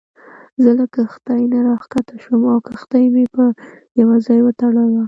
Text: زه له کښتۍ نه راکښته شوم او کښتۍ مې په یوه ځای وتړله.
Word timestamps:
زه 0.63 0.71
له 0.79 0.85
کښتۍ 0.93 1.41
نه 1.51 1.59
راکښته 1.67 2.15
شوم 2.23 2.41
او 2.53 2.59
کښتۍ 2.67 3.05
مې 3.13 3.25
په 3.35 3.43
یوه 4.01 4.15
ځای 4.25 4.39
وتړله. 4.43 4.97